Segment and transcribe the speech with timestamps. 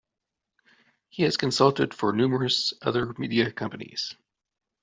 [1.09, 4.15] He has consulted for numerous other media companies.